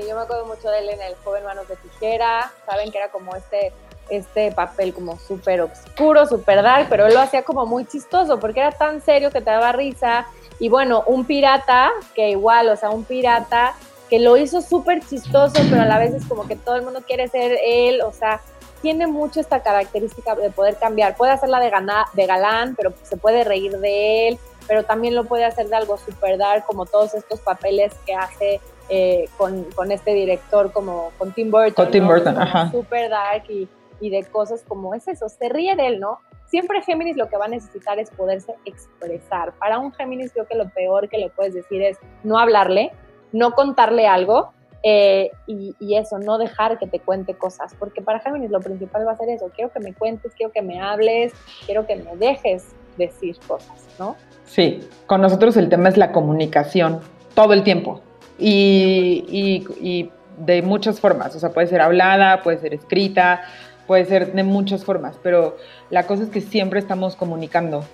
Yo 0.01 0.17
me 0.17 0.23
acuerdo 0.23 0.47
mucho 0.47 0.71
de 0.71 0.79
él 0.79 0.89
en 0.91 1.03
El 1.03 1.15
joven 1.17 1.45
manos 1.45 1.69
de 1.69 1.77
tijera, 1.77 2.51
saben 2.67 2.91
que 2.91 2.99
era 2.99 3.11
como 3.11 3.37
este, 3.37 3.73
este 4.09 4.53
papel 4.53 4.95
como 4.95 5.19
súper 5.19 5.61
oscuro, 5.61 6.27
súper 6.27 6.63
dark, 6.63 6.87
pero 6.89 7.07
él 7.07 7.15
lo 7.15 7.21
hacía 7.21 7.43
como 7.43 7.67
muy 7.67 7.85
chistoso 7.85 8.41
porque 8.41 8.61
era 8.61 8.73
tan 8.73 9.03
serio 9.03 9.31
que 9.31 9.41
te 9.41 9.51
daba 9.51 9.73
risa. 9.73 10.27
Y 10.59 10.69
bueno, 10.69 11.03
un 11.07 11.27
pirata 11.27 11.91
que 12.15 12.31
igual, 12.31 12.69
o 12.69 12.77
sea, 12.77 12.91
un 12.91 13.05
pirata 13.05 13.75
que 14.09 14.19
lo 14.19 14.37
hizo 14.37 14.63
súper 14.63 15.01
chistoso, 15.05 15.55
pero 15.71 15.83
a 15.83 15.87
la 15.87 15.99
vez 15.99 16.15
es 16.15 16.25
como 16.27 16.47
que 16.47 16.57
todo 16.57 16.77
el 16.77 16.83
mundo 16.83 17.03
quiere 17.07 17.29
ser 17.29 17.59
él, 17.63 18.03
o 18.03 18.13
sea, 18.13 18.41
tiene 18.81 19.07
mucho 19.07 19.41
esta 19.41 19.63
característica 19.63 20.35
de 20.35 20.51
poder 20.51 20.77
cambiar. 20.77 21.17
Puede 21.17 21.33
hacerla 21.33 21.61
de, 21.61 21.71
de 22.15 22.27
galán, 22.27 22.75
pero 22.77 22.93
se 23.03 23.17
puede 23.17 23.45
reír 23.45 23.79
de 23.79 24.29
él, 24.29 24.39
pero 24.67 24.85
también 24.85 25.15
lo 25.15 25.25
puede 25.25 25.45
hacer 25.45 25.69
de 25.69 25.77
algo 25.77 25.97
súper 25.97 26.37
dark, 26.37 26.65
como 26.65 26.87
todos 26.87 27.15
estos 27.15 27.41
papeles 27.41 27.93
que 28.05 28.15
hace 28.15 28.61
eh, 28.89 29.29
con, 29.37 29.93
este 29.93 30.15
director 30.15 30.73
como 30.73 31.13
con 31.19 31.33
Tim 31.33 31.51
Burton. 31.51 31.85
Con 31.85 31.91
Tim 31.91 32.07
Burton, 32.07 32.39
ajá. 32.39 32.71
Super 32.71 33.11
dark 33.11 33.45
y, 33.49 33.69
de 34.11 34.25
cosas 34.25 34.65
como 34.67 34.95
es 34.95 35.07
eso, 35.07 35.29
se 35.29 35.49
ríe 35.49 35.77
de 35.77 35.87
él, 35.87 36.01
¿no? 36.01 36.19
Siempre 36.47 36.83
Géminis 36.83 37.17
lo 37.17 37.29
que 37.29 37.37
va 37.37 37.45
a 37.45 37.49
necesitar 37.49 38.01
es 38.01 38.11
poderse 38.11 38.53
expresar. 38.65 39.53
Para 39.53 39.79
un 39.79 39.93
Géminis 39.93 40.33
creo 40.33 40.47
que 40.47 40.57
lo 40.57 40.69
peor 40.71 41.09
que 41.09 41.19
le 41.19 41.31
puedes 41.31 41.55
decir 41.55 41.81
es 41.83 41.99
no 42.25 42.37
hablarle, 42.37 42.91
no 43.31 43.53
contarle 43.53 44.09
algo 44.09 44.51
eh, 44.83 45.31
y, 45.47 45.77
y, 45.79 45.97
eso, 45.97 46.19
no 46.19 46.37
dejar 46.37 46.81
que 46.81 46.89
te 46.89 46.99
cuente 46.99 47.35
cosas, 47.35 47.75
porque 47.79 48.03
para 48.03 48.19
Géminis 48.19 48.51
lo 48.51 48.61
principal 48.61 49.07
va 49.07 49.13
a 49.13 49.17
ser 49.17 49.29
eso, 49.29 49.51
quiero 49.55 49.71
que 49.71 49.79
me 49.79 49.95
cuentes, 49.95 50.33
quiero 50.37 50.53
que 50.53 50.63
me 50.63 50.81
hables, 50.81 51.33
quiero 51.65 51.87
que 51.87 51.95
me 51.95 52.17
dejes 52.17 52.67
decir 52.99 53.37
cosas, 53.47 53.87
¿no? 54.01 54.17
Sí, 54.45 54.87
con 55.07 55.21
nosotros 55.21 55.57
el 55.57 55.69
tema 55.69 55.89
es 55.89 55.97
la 55.97 56.13
comunicación 56.13 57.01
todo 57.35 57.53
el 57.53 57.63
tiempo. 57.63 58.01
Y, 58.43 60.11
de 60.39 60.63
muchas 60.63 60.99
formas, 60.99 61.37
o 61.37 61.39
sea, 61.39 61.51
puede 61.51 61.67
ser 61.67 61.81
hablada, 61.83 62.43
puede 62.43 62.59
ser 62.59 62.75
escrita, 62.75 63.43
puede 63.87 64.07
ser 64.07 64.33
de 64.33 64.43
muchas 64.43 64.83
formas, 64.83 65.17
pero 65.23 65.59
la 65.91 66.07
cosa 66.07 66.23
es 66.25 66.31
que 66.31 66.41
siempre 66.41 66.81
estamos 66.81 67.17
comunicando. 67.17 67.85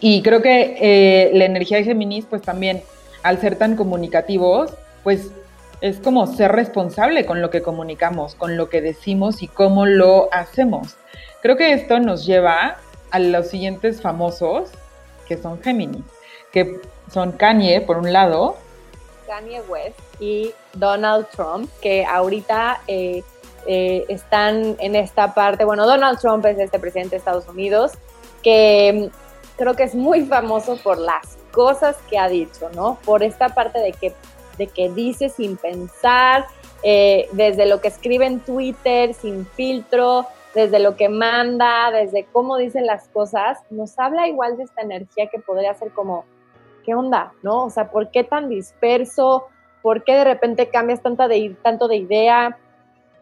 Y 0.00 0.20
creo 0.22 0.42
que 0.42 0.76
eh, 0.80 1.30
la 1.34 1.44
energía 1.44 1.78
de 1.78 1.84
Géminis, 1.84 2.26
pues 2.28 2.42
también, 2.42 2.82
al 3.22 3.38
ser 3.40 3.56
tan 3.56 3.76
comunicativos, 3.76 4.74
pues 5.02 5.30
es 5.80 5.98
como 5.98 6.26
ser 6.26 6.52
responsable 6.52 7.26
con 7.26 7.40
lo 7.40 7.50
que 7.50 7.62
comunicamos, 7.62 8.34
con 8.34 8.56
lo 8.56 8.68
que 8.68 8.80
decimos 8.80 9.42
y 9.42 9.48
cómo 9.48 9.86
lo 9.86 10.28
hacemos. 10.32 10.96
Creo 11.42 11.56
que 11.56 11.72
esto 11.72 12.00
nos 12.00 12.26
lleva 12.26 12.78
a 13.10 13.18
los 13.18 13.48
siguientes 13.48 14.00
famosos, 14.00 14.70
que 15.28 15.36
son 15.36 15.60
Géminis, 15.62 16.04
que 16.52 16.80
son 17.12 17.32
Kanye, 17.32 17.82
por 17.82 17.98
un 17.98 18.12
lado. 18.12 18.56
Kanye 19.26 19.62
West 19.62 19.98
y 20.20 20.52
Donald 20.74 21.26
Trump, 21.34 21.70
que 21.80 22.04
ahorita 22.04 22.80
eh, 22.86 23.22
eh, 23.66 24.04
están 24.08 24.76
en 24.78 24.96
esta 24.96 25.34
parte, 25.34 25.64
bueno, 25.64 25.86
Donald 25.86 26.18
Trump 26.18 26.44
es 26.46 26.58
este 26.58 26.78
presidente 26.78 27.10
de 27.10 27.16
Estados 27.18 27.48
Unidos, 27.48 27.92
que 28.42 29.10
mm, 29.10 29.56
creo 29.58 29.74
que 29.74 29.84
es 29.84 29.94
muy 29.94 30.26
famoso 30.26 30.76
por 30.76 30.98
las 30.98 31.38
cosas 31.52 31.96
que 32.10 32.18
ha 32.18 32.28
dicho, 32.28 32.68
¿no? 32.74 32.98
Por 33.04 33.22
esta 33.22 33.50
parte 33.50 33.78
de 33.78 33.92
que 33.92 34.12
de 34.58 34.66
que 34.66 34.88
dice 34.90 35.28
sin 35.28 35.56
pensar, 35.56 36.46
eh, 36.82 37.28
desde 37.32 37.66
lo 37.66 37.80
que 37.80 37.88
escribe 37.88 38.26
en 38.26 38.40
Twitter, 38.40 39.14
sin 39.14 39.46
filtro, 39.46 40.26
desde 40.54 40.78
lo 40.78 40.96
que 40.96 41.08
manda, 41.08 41.90
desde 41.90 42.26
cómo 42.32 42.56
dice 42.56 42.80
las 42.80 43.08
cosas, 43.08 43.58
nos 43.70 43.98
habla 43.98 44.28
igual 44.28 44.56
de 44.56 44.64
esta 44.64 44.82
energía 44.82 45.26
que 45.26 45.40
podría 45.40 45.74
ser 45.74 45.90
como, 45.90 46.24
¿qué 46.84 46.94
onda? 46.94 47.32
¿No? 47.42 47.64
O 47.64 47.70
sea, 47.70 47.90
¿por 47.90 48.10
qué 48.10 48.24
tan 48.24 48.48
disperso? 48.48 49.48
¿Por 49.82 50.04
qué 50.04 50.14
de 50.14 50.24
repente 50.24 50.68
cambias 50.68 51.02
tanta 51.02 51.28
de, 51.28 51.56
tanto 51.62 51.88
de 51.88 51.96
idea? 51.96 52.58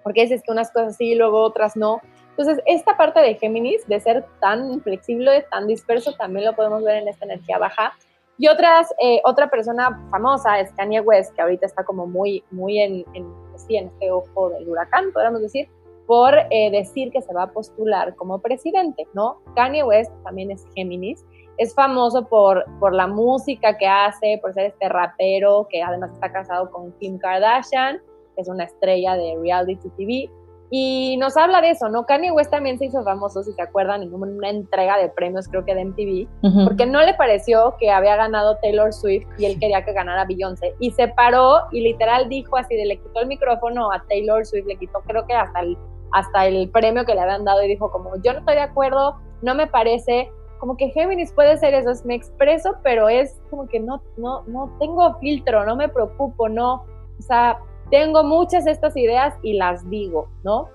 ¿Por 0.03 0.13
qué 0.13 0.23
dices 0.23 0.43
que 0.45 0.53
unas 0.53 0.71
cosas 0.71 0.97
sí 0.97 1.13
y 1.13 1.15
luego 1.15 1.41
otras 1.41 1.77
no? 1.77 2.01
Entonces, 2.31 2.63
esta 2.67 2.97
parte 2.97 3.21
de 3.21 3.35
Géminis, 3.35 3.87
de 3.87 4.01
ser 4.01 4.25
tan 4.41 4.81
flexible, 4.81 5.47
tan 5.51 5.67
disperso, 5.67 6.15
también 6.15 6.47
lo 6.47 6.55
podemos 6.55 6.83
ver 6.83 6.97
en 7.03 7.09
esta 7.09 7.25
energía 7.25 7.59
baja. 7.59 7.93
Y 8.39 8.49
otras, 8.49 8.93
eh, 9.03 9.21
otra 9.25 9.51
persona 9.51 10.01
famosa 10.11 10.59
es 10.59 10.73
Kanye 10.73 11.01
West, 11.01 11.35
que 11.35 11.43
ahorita 11.43 11.67
está 11.67 11.85
como 11.85 12.07
muy, 12.07 12.43
muy 12.51 12.81
en, 12.81 13.05
en, 13.15 13.33
sí, 13.57 13.77
en 13.77 13.89
este 13.89 14.11
ojo 14.11 14.49
del 14.51 14.69
huracán, 14.69 15.13
podríamos 15.13 15.43
decir, 15.43 15.69
por 16.07 16.35
eh, 16.51 16.71
decir 16.71 17.13
que 17.13 17.23
se 17.23 17.33
va 17.33 17.45
a 17.45 17.53
postular 17.53 18.17
como 18.17 18.41
presidente, 18.41 19.07
¿no? 19.13 19.39
Kanye 19.55 19.85
West 19.85 20.11
también 20.25 20.51
es 20.51 20.67
Géminis, 20.75 21.25
es 21.59 21.75
famoso 21.75 22.27
por, 22.29 22.65
por 22.79 22.95
la 22.95 23.07
música 23.07 23.77
que 23.77 23.87
hace, 23.87 24.39
por 24.41 24.53
ser 24.55 24.67
este 24.67 24.89
rapero 24.89 25.67
que 25.71 25.83
además 25.83 26.11
está 26.13 26.33
casado 26.33 26.71
con 26.71 26.93
Kim 26.99 27.19
Kardashian, 27.19 27.99
que 28.35 28.43
es 28.43 28.49
una 28.49 28.65
estrella 28.65 29.15
de 29.15 29.37
reality 29.41 29.89
TV, 29.91 30.31
y 30.75 31.19
nos 31.19 31.37
habla 31.37 31.61
de 31.61 31.69
eso, 31.69 31.91
¿no? 31.91 32.07
Kanye 32.07 32.31
West 32.31 32.51
también 32.51 32.79
se 32.79 32.87
hizo 32.87 33.05
famoso, 33.05 33.43
si 33.43 33.53
se 33.53 33.61
acuerdan, 33.61 34.03
en 34.03 34.15
una 34.15 34.49
entrega 34.49 34.97
de 34.97 35.11
premios, 35.11 35.47
creo 35.47 35.67
que 35.67 35.75
de 35.75 35.85
MTV, 35.85 36.65
porque 36.65 36.87
no 36.87 37.03
le 37.03 37.13
pareció 37.13 37.77
que 37.79 37.91
había 37.91 38.17
ganado 38.17 38.57
Taylor 38.63 38.91
Swift 38.91 39.27
y 39.37 39.45
él 39.45 39.59
quería 39.61 39.85
que 39.85 39.93
ganara 39.93 40.25
Beyoncé. 40.25 40.75
Y 40.81 40.91
se 40.93 41.09
paró 41.09 41.59
y 41.73 41.83
literal 41.83 42.31
dijo 42.31 42.57
así, 42.57 42.75
de, 42.75 42.87
le 42.87 42.97
quitó 42.97 43.21
el 43.21 43.27
micrófono 43.27 43.93
a 43.93 44.03
Taylor 44.09 44.47
Swift, 44.47 44.65
le 44.65 44.77
quitó 44.77 45.01
creo 45.01 45.27
que 45.27 45.35
hasta 45.35 45.61
el, 45.61 45.77
hasta 46.13 46.47
el 46.47 46.71
premio 46.71 47.05
que 47.05 47.15
le 47.15 47.21
habían 47.21 47.45
dado 47.45 47.63
y 47.63 47.69
dijo 47.69 47.93
como, 47.93 48.17
yo 48.23 48.33
no 48.33 48.39
estoy 48.39 48.55
de 48.55 48.63
acuerdo, 48.63 49.17
no 49.43 49.55
me 49.55 49.67
parece, 49.67 50.33
como 50.63 50.77
que 50.77 50.91
Géminis 50.91 51.33
puede 51.33 51.57
ser 51.57 51.75
eso, 51.75 51.91
es 51.91 52.05
me 52.05 52.15
expreso, 52.15 52.77
pero 52.85 53.09
es 53.09 53.37
como 53.51 53.67
que 53.67 53.81
no, 53.81 54.01
no, 54.17 54.45
no 54.47 54.71
tengo 54.79 55.19
filtro, 55.19 55.67
no 55.67 55.75
me 55.75 55.89
preocupo, 55.89 56.49
no, 56.49 56.85
o 57.19 57.23
sea, 57.23 57.59
tengo 57.91 58.23
muchas 58.23 58.69
estas 58.69 58.97
ideas 58.97 59.35
y 59.43 59.55
las 59.55 59.91
digo, 59.91 60.29
¿no? 60.45 60.69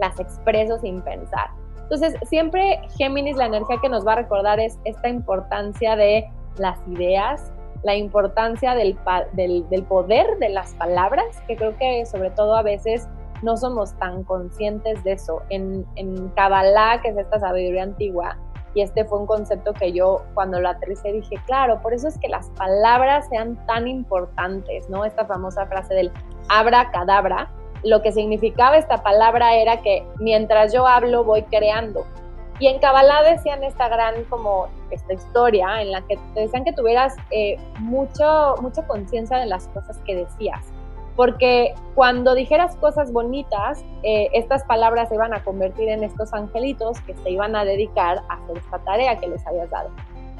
Las 0.00 0.20
expreso 0.20 0.78
sin 0.80 1.00
pensar. 1.00 1.48
Entonces, 1.78 2.14
siempre 2.28 2.82
Géminis, 2.98 3.38
la 3.38 3.46
energía 3.46 3.78
que 3.80 3.88
nos 3.88 4.06
va 4.06 4.12
a 4.12 4.16
recordar 4.16 4.60
es 4.60 4.78
esta 4.84 5.08
importancia 5.08 5.96
de 5.96 6.28
las 6.58 6.78
ideas, 6.88 7.54
la 7.84 7.96
importancia 7.96 8.74
del, 8.74 8.98
del, 9.32 9.82
poder 9.84 10.26
de 10.40 10.50
las 10.50 10.74
palabras, 10.74 11.40
que 11.48 11.56
creo 11.56 11.74
que 11.78 12.04
sobre 12.04 12.32
todo 12.32 12.54
a 12.54 12.62
veces 12.62 13.08
no 13.40 13.56
somos 13.56 13.94
tan 13.94 14.24
conscientes 14.24 15.02
de 15.04 15.12
eso. 15.12 15.40
En, 15.48 15.86
en 15.96 16.28
Kabbalah, 16.36 17.00
que 17.00 17.08
es 17.08 17.16
esta 17.16 17.40
sabiduría 17.40 17.84
antigua, 17.84 18.36
y 18.74 18.82
este 18.82 19.04
fue 19.04 19.18
un 19.18 19.26
concepto 19.26 19.72
que 19.74 19.92
yo 19.92 20.22
cuando 20.34 20.60
lo 20.60 20.68
aterricé 20.68 21.12
dije, 21.12 21.36
claro, 21.46 21.80
por 21.82 21.92
eso 21.92 22.08
es 22.08 22.18
que 22.18 22.28
las 22.28 22.48
palabras 22.50 23.28
sean 23.28 23.56
tan 23.66 23.86
importantes, 23.86 24.88
¿no? 24.88 25.04
Esta 25.04 25.26
famosa 25.26 25.66
frase 25.66 25.94
del 25.94 26.12
abra 26.48 26.90
cadabra, 26.90 27.50
lo 27.82 28.00
que 28.02 28.12
significaba 28.12 28.76
esta 28.76 29.02
palabra 29.02 29.56
era 29.56 29.82
que 29.82 30.06
mientras 30.18 30.72
yo 30.72 30.86
hablo 30.86 31.24
voy 31.24 31.42
creando. 31.42 32.06
Y 32.58 32.68
en 32.68 32.78
Kabbalah 32.78 33.22
decían 33.24 33.64
esta 33.64 33.88
gran 33.88 34.24
como 34.24 34.68
esta 34.90 35.14
historia 35.14 35.82
en 35.82 35.90
la 35.90 36.00
que 36.02 36.16
te 36.34 36.40
decían 36.40 36.64
que 36.64 36.72
tuvieras 36.72 37.16
eh, 37.30 37.56
mucho, 37.80 38.54
mucha 38.62 38.86
conciencia 38.86 39.38
de 39.38 39.46
las 39.46 39.66
cosas 39.68 39.98
que 40.04 40.14
decías 40.14 40.72
porque 41.16 41.74
cuando 41.94 42.34
dijeras 42.34 42.76
cosas 42.76 43.12
bonitas, 43.12 43.84
eh, 44.02 44.28
estas 44.32 44.64
palabras 44.64 45.08
se 45.08 45.14
iban 45.14 45.34
a 45.34 45.44
convertir 45.44 45.88
en 45.88 46.04
estos 46.04 46.32
angelitos 46.32 47.00
que 47.02 47.14
se 47.14 47.30
iban 47.30 47.54
a 47.54 47.64
dedicar 47.64 48.22
a 48.28 48.34
hacer 48.34 48.58
esta 48.58 48.78
tarea 48.78 49.18
que 49.18 49.28
les 49.28 49.46
habías 49.46 49.70
dado. 49.70 49.90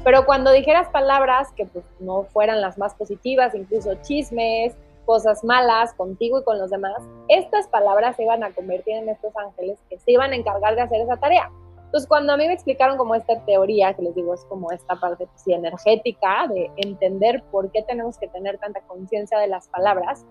Pero 0.03 0.25
cuando 0.25 0.51
dijeras 0.51 0.89
palabras 0.89 1.51
que 1.53 1.65
pues, 1.65 1.85
no 1.99 2.23
fueran 2.23 2.59
las 2.59 2.77
más 2.77 2.93
positivas, 2.95 3.55
incluso 3.55 3.93
chismes, 4.01 4.75
cosas 5.05 5.43
malas 5.43 5.93
contigo 5.93 6.39
y 6.39 6.43
con 6.43 6.59
los 6.59 6.71
demás, 6.71 7.01
estas 7.27 7.67
palabras 7.67 8.15
se 8.15 8.23
iban 8.23 8.43
a 8.43 8.51
convertir 8.51 8.95
en 8.95 9.09
estos 9.09 9.35
ángeles 9.37 9.79
que 9.89 9.99
se 9.99 10.11
iban 10.11 10.31
a 10.31 10.35
encargar 10.35 10.75
de 10.75 10.81
hacer 10.81 11.01
esa 11.01 11.17
tarea. 11.17 11.49
Entonces, 11.85 12.07
cuando 12.07 12.33
a 12.33 12.37
mí 12.37 12.47
me 12.47 12.53
explicaron 12.53 12.97
como 12.97 13.13
esta 13.13 13.39
teoría, 13.45 13.93
que 13.93 14.01
les 14.01 14.15
digo, 14.15 14.33
es 14.33 14.43
como 14.45 14.71
esta 14.71 14.95
parte 14.95 15.27
pues, 15.27 15.47
energética 15.47 16.47
de 16.47 16.71
entender 16.77 17.43
por 17.51 17.71
qué 17.71 17.83
tenemos 17.83 18.17
que 18.17 18.27
tener 18.27 18.57
tanta 18.57 18.81
conciencia 18.81 19.37
de 19.37 19.47
las 19.47 19.67
palabras, 19.67 20.25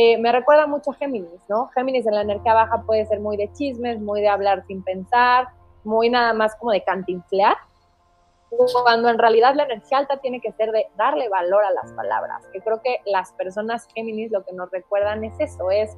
eh, 0.00 0.16
me 0.16 0.30
recuerda 0.30 0.68
mucho 0.68 0.92
a 0.92 0.94
Géminis, 0.94 1.40
¿no? 1.48 1.66
Géminis 1.74 2.06
en 2.06 2.14
la 2.14 2.20
energía 2.20 2.54
baja 2.54 2.84
puede 2.86 3.04
ser 3.06 3.18
muy 3.18 3.36
de 3.36 3.52
chismes, 3.52 3.98
muy 3.98 4.20
de 4.20 4.28
hablar 4.28 4.64
sin 4.68 4.80
pensar, 4.84 5.48
muy 5.82 6.08
nada 6.08 6.32
más 6.34 6.54
como 6.54 6.70
de 6.70 6.84
cantinflear, 6.84 7.56
cuando 8.84 9.08
en 9.08 9.18
realidad 9.18 9.56
la 9.56 9.64
energía 9.64 9.98
alta 9.98 10.18
tiene 10.18 10.40
que 10.40 10.52
ser 10.52 10.70
de 10.70 10.86
darle 10.96 11.28
valor 11.28 11.64
a 11.64 11.72
las 11.72 11.90
palabras, 11.94 12.46
que 12.52 12.60
creo 12.60 12.80
que 12.80 12.98
las 13.06 13.32
personas 13.32 13.88
Géminis 13.92 14.30
lo 14.30 14.44
que 14.44 14.52
nos 14.52 14.70
recuerdan 14.70 15.24
es 15.24 15.34
eso, 15.40 15.68
es 15.72 15.96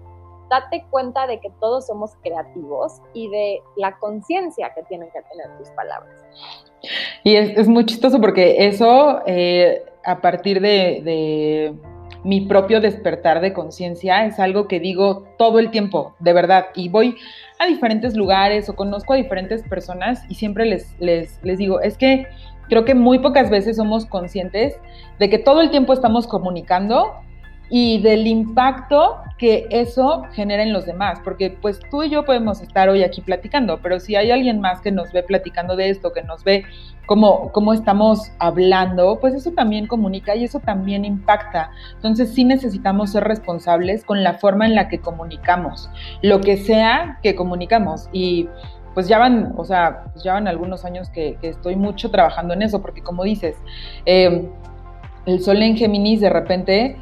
date 0.49 0.87
cuenta 0.88 1.26
de 1.26 1.38
que 1.38 1.50
todos 1.61 1.87
somos 1.87 2.16
creativos 2.23 3.02
y 3.12 3.28
de 3.28 3.61
la 3.76 3.99
conciencia 3.99 4.73
que 4.75 4.83
tienen 4.85 5.11
que 5.11 5.21
tener 5.21 5.59
tus 5.59 5.69
palabras. 5.73 6.14
Y 7.23 7.37
es, 7.37 7.69
muy 7.69 7.85
chistoso 7.85 8.19
porque 8.19 8.66
eso, 8.66 9.21
eh, 9.26 9.85
a 10.04 10.23
partir 10.23 10.62
de 10.62 11.76
mi 12.24 12.42
propio 12.42 12.80
despertar 12.80 13.40
de 13.40 13.52
conciencia 13.52 14.26
es 14.26 14.38
algo 14.38 14.68
que 14.68 14.80
digo 14.80 15.24
todo 15.38 15.58
el 15.58 15.70
tiempo, 15.70 16.14
de 16.18 16.32
verdad. 16.32 16.66
Y 16.74 16.88
voy 16.88 17.16
a 17.58 17.66
diferentes 17.66 18.16
lugares 18.16 18.68
o 18.68 18.76
conozco 18.76 19.14
a 19.14 19.16
diferentes 19.16 19.62
personas 19.62 20.22
y 20.28 20.34
siempre 20.34 20.66
les, 20.66 20.94
les, 21.00 21.38
les 21.42 21.58
digo, 21.58 21.80
es 21.80 21.96
que 21.96 22.26
creo 22.68 22.84
que 22.84 22.94
muy 22.94 23.18
pocas 23.18 23.50
veces 23.50 23.76
somos 23.76 24.06
conscientes 24.06 24.74
de 25.18 25.28
que 25.28 25.38
todo 25.38 25.60
el 25.60 25.70
tiempo 25.70 25.92
estamos 25.92 26.26
comunicando 26.26 27.14
y 27.70 28.02
del 28.02 28.26
impacto 28.26 29.18
que 29.38 29.68
eso 29.70 30.24
genera 30.32 30.62
en 30.62 30.72
los 30.72 30.84
demás, 30.84 31.20
porque 31.24 31.56
pues 31.62 31.80
tú 31.90 32.02
y 32.02 32.10
yo 32.10 32.24
podemos 32.24 32.60
estar 32.60 32.88
hoy 32.88 33.02
aquí 33.02 33.22
platicando, 33.22 33.78
pero 33.80 34.00
si 34.00 34.16
hay 34.16 34.30
alguien 34.30 34.60
más 34.60 34.80
que 34.80 34.90
nos 34.90 35.12
ve 35.12 35.22
platicando 35.22 35.76
de 35.76 35.88
esto, 35.88 36.12
que 36.12 36.22
nos 36.22 36.44
ve 36.44 36.64
cómo, 37.06 37.50
cómo 37.52 37.72
estamos 37.72 38.32
hablando, 38.38 39.18
pues 39.20 39.34
eso 39.34 39.52
también 39.52 39.86
comunica 39.86 40.34
y 40.34 40.44
eso 40.44 40.60
también 40.60 41.04
impacta. 41.04 41.70
Entonces 41.94 42.34
sí 42.34 42.44
necesitamos 42.44 43.12
ser 43.12 43.24
responsables 43.24 44.04
con 44.04 44.22
la 44.22 44.34
forma 44.34 44.66
en 44.66 44.74
la 44.74 44.88
que 44.88 44.98
comunicamos, 44.98 45.88
lo 46.22 46.40
que 46.40 46.56
sea 46.58 47.18
que 47.22 47.34
comunicamos 47.34 48.08
y 48.12 48.48
pues 48.94 49.08
ya 49.08 49.18
van, 49.18 49.54
o 49.56 49.64
sea, 49.64 50.04
pues 50.12 50.24
ya 50.24 50.34
van 50.34 50.48
algunos 50.48 50.84
años 50.84 51.08
que, 51.10 51.38
estoy 51.42 51.76
mucho 51.76 52.10
trabajando 52.10 52.52
en 52.54 52.62
eso, 52.62 52.82
porque 52.82 53.00
como 53.00 53.24
dices, 53.24 53.56
eh, 54.04 54.50
el 55.26 55.40
sol 55.40 55.62
en 55.62 55.76
Géminis 55.76 56.20
de 56.20 56.30
repente 56.30 56.96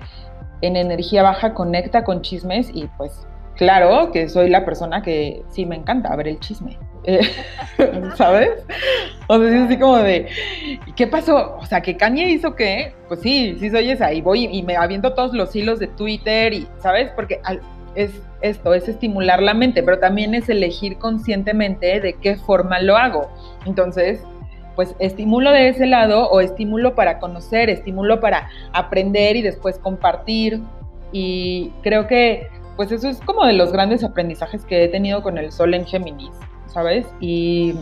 en 0.61 0.77
energía 0.77 1.23
baja 1.23 1.55
conecta 1.55 2.05
con 2.05 2.23
chismes 2.23 2.71
y 2.73 2.89
pues 2.97 3.27
claro 3.57 4.11
que 4.13 4.29
soy 4.29 4.49
la 4.49 4.65
persona 4.65 5.03
que 5.03 5.43
sí 5.49 5.67
me 5.67 5.77
encanta 5.77 6.15
ver 6.17 6.29
el 6.29 6.41
chisme. 6.41 6.79
Eh, 7.05 7.21
¿Sabes? 8.17 8.51
O 9.29 9.39
sea, 9.39 9.49
es 9.49 9.63
así 9.63 9.79
como 9.79 9.99
de, 9.99 10.29
¿qué 10.97 11.07
pasó? 11.07 11.57
O 11.59 11.67
sea, 11.67 11.81
que 11.81 11.97
Kanye 11.97 12.29
hizo 12.31 12.55
qué? 12.55 12.95
Pues 13.09 13.21
sí, 13.21 13.57
sí 13.59 13.71
soy 13.71 13.91
esa. 13.91 14.13
Y 14.13 14.21
voy 14.21 14.47
y 14.47 14.63
me 14.63 14.77
aviento 14.77 15.15
todos 15.15 15.33
los 15.33 15.55
hilos 15.55 15.79
de 15.79 15.87
Twitter 15.87 16.53
y, 16.53 16.67
¿sabes? 16.81 17.11
Porque 17.15 17.41
es 17.95 18.11
esto, 18.41 18.75
es 18.75 18.89
estimular 18.89 19.43
la 19.43 19.55
mente, 19.55 19.83
pero 19.83 19.99
también 19.99 20.35
es 20.35 20.49
elegir 20.49 20.99
conscientemente 20.99 22.01
de 22.01 22.15
qué 22.15 22.37
forma 22.37 22.81
lo 22.81 22.97
hago. 22.97 23.29
Entonces, 23.67 24.21
pues 24.79 24.95
estímulo 25.01 25.51
de 25.51 25.71
ese 25.71 25.87
lado 25.87 26.31
o 26.31 26.41
estímulo 26.41 26.95
para 26.95 27.19
conocer, 27.19 27.69
estímulo 27.69 28.21
para 28.21 28.49
aprender 28.73 29.35
y 29.35 29.43
después 29.43 29.77
compartir. 29.77 30.61
Y 31.11 31.71
creo 31.83 32.07
que 32.07 32.47
pues 32.77 32.93
eso 32.93 33.09
es 33.09 33.19
como 33.23 33.45
de 33.45 33.55
los 33.55 33.73
grandes 33.73 34.05
aprendizajes 34.05 34.65
que 34.65 34.85
he 34.85 34.89
tenido 34.89 35.21
con 35.21 35.37
el 35.37 35.51
sol 35.51 35.75
en 35.75 35.85
Géminis, 35.85 36.31
¿sabes? 36.67 37.09
Y 37.19 37.75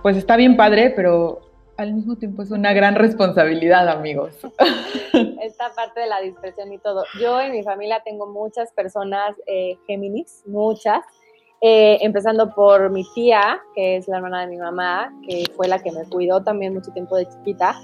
pues 0.00 0.16
está 0.16 0.36
bien 0.36 0.56
padre, 0.56 0.88
pero 0.88 1.42
al 1.76 1.92
mismo 1.92 2.16
tiempo 2.16 2.42
es 2.42 2.50
una 2.50 2.72
gran 2.72 2.94
responsabilidad, 2.94 3.86
amigos. 3.90 4.32
Esta 5.42 5.70
parte 5.74 6.00
de 6.00 6.06
la 6.06 6.22
dispersión 6.22 6.72
y 6.72 6.78
todo. 6.78 7.04
Yo 7.20 7.42
en 7.42 7.52
mi 7.52 7.62
familia 7.62 8.00
tengo 8.02 8.26
muchas 8.26 8.72
personas 8.72 9.36
eh, 9.46 9.76
Géminis, 9.86 10.44
muchas. 10.46 11.04
Eh, 11.60 11.98
empezando 12.02 12.54
por 12.54 12.90
mi 12.90 13.04
tía, 13.14 13.58
que 13.74 13.96
es 13.96 14.06
la 14.06 14.16
hermana 14.16 14.42
de 14.42 14.48
mi 14.48 14.58
mamá, 14.58 15.10
que 15.26 15.44
fue 15.56 15.66
la 15.66 15.78
que 15.78 15.90
me 15.92 16.04
cuidó 16.04 16.42
también 16.42 16.74
mucho 16.74 16.92
tiempo 16.92 17.16
de 17.16 17.26
chiquita. 17.26 17.74